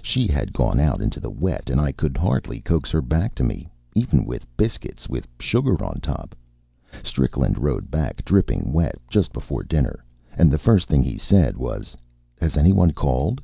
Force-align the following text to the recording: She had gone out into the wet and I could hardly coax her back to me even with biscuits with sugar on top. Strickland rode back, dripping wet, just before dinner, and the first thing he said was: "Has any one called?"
She 0.00 0.26
had 0.26 0.54
gone 0.54 0.80
out 0.80 1.02
into 1.02 1.20
the 1.20 1.28
wet 1.28 1.68
and 1.68 1.78
I 1.78 1.92
could 1.92 2.16
hardly 2.16 2.58
coax 2.62 2.90
her 2.90 3.02
back 3.02 3.34
to 3.34 3.44
me 3.44 3.68
even 3.94 4.24
with 4.24 4.46
biscuits 4.56 5.10
with 5.10 5.28
sugar 5.38 5.74
on 5.84 6.00
top. 6.00 6.34
Strickland 7.02 7.58
rode 7.58 7.90
back, 7.90 8.24
dripping 8.24 8.72
wet, 8.72 8.94
just 9.10 9.30
before 9.34 9.62
dinner, 9.62 10.02
and 10.38 10.50
the 10.50 10.56
first 10.58 10.88
thing 10.88 11.02
he 11.02 11.18
said 11.18 11.58
was: 11.58 11.98
"Has 12.40 12.56
any 12.56 12.72
one 12.72 12.92
called?" 12.92 13.42